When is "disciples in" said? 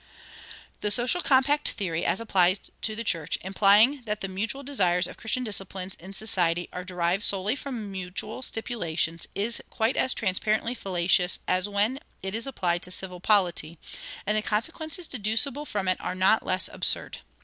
5.43-6.13